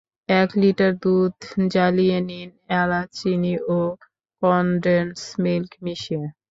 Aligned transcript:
এক 0.33 0.49
লিটার 0.61 0.91
দুধ 1.03 1.35
জ্বালিয়ে 1.73 2.17
নিন 2.29 2.49
এলাচ, 2.75 3.07
চিনি 3.17 3.53
ও 3.69 3.79
কনডেন্স 4.41 5.17
মিল্ক 5.43 5.71
মিশিয়ে। 5.83 6.25